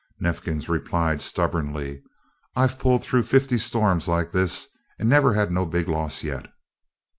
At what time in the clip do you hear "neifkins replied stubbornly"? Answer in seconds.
0.19-2.01